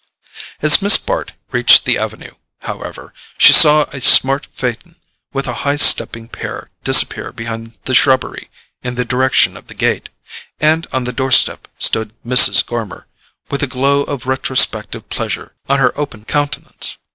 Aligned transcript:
As 0.63 0.81
Miss 0.81 0.97
Bart 0.97 1.33
reached 1.51 1.85
the 1.85 1.99
avenue, 1.99 2.33
however, 2.61 3.13
she 3.37 3.53
saw 3.53 3.83
a 3.93 4.01
smart 4.01 4.47
phaeton 4.51 4.95
with 5.31 5.45
a 5.47 5.53
high 5.61 5.75
stepping 5.75 6.27
pair 6.27 6.71
disappear 6.83 7.31
behind 7.31 7.77
the 7.85 7.93
shrubbery 7.93 8.49
in 8.81 8.95
the 8.95 9.05
direction 9.05 9.55
of 9.55 9.67
the 9.67 9.75
gate; 9.75 10.09
and 10.59 10.87
on 10.91 11.03
the 11.03 11.13
doorstep 11.13 11.67
stood 11.77 12.13
Mrs. 12.25 12.65
Gormer, 12.65 13.05
with 13.51 13.61
a 13.61 13.67
glow 13.67 14.01
of 14.01 14.25
retrospective 14.25 15.07
pleasure 15.09 15.53
on 15.69 15.77
her 15.77 15.95
open 15.95 16.25
countenance. 16.25 16.97